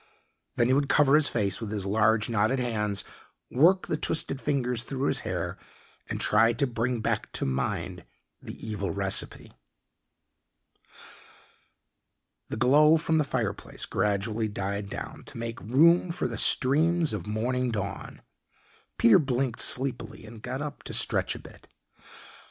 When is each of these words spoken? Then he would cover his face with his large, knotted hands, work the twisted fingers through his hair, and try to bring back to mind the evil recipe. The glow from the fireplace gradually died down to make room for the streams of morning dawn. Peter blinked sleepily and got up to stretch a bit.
Then 0.55 0.65
he 0.67 0.73
would 0.73 0.89
cover 0.89 1.13
his 1.15 1.29
face 1.29 1.61
with 1.61 1.69
his 1.69 1.85
large, 1.85 2.27
knotted 2.27 2.57
hands, 2.57 3.03
work 3.51 3.85
the 3.85 3.97
twisted 3.97 4.41
fingers 4.41 4.81
through 4.81 5.05
his 5.05 5.19
hair, 5.19 5.59
and 6.09 6.19
try 6.19 6.53
to 6.53 6.65
bring 6.65 7.01
back 7.01 7.31
to 7.33 7.45
mind 7.45 8.03
the 8.41 8.57
evil 8.67 8.89
recipe. 8.89 9.51
The 12.49 12.57
glow 12.57 12.97
from 12.97 13.19
the 13.19 13.23
fireplace 13.23 13.85
gradually 13.85 14.47
died 14.47 14.89
down 14.89 15.21
to 15.27 15.37
make 15.37 15.61
room 15.61 16.11
for 16.11 16.27
the 16.27 16.35
streams 16.35 17.13
of 17.13 17.27
morning 17.27 17.69
dawn. 17.69 18.23
Peter 18.97 19.19
blinked 19.19 19.59
sleepily 19.61 20.25
and 20.25 20.41
got 20.41 20.63
up 20.63 20.81
to 20.85 20.93
stretch 20.93 21.35
a 21.35 21.39
bit. 21.39 21.67